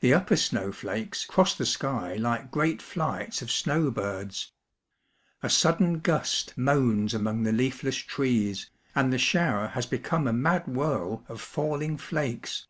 [0.00, 4.52] The upper snow flakes cross the sky like great flights of snow birds.
[5.42, 10.68] A sudden gust moans among the leafless trees, and the shower has become a mad
[10.68, 12.66] whirl of falling flakes.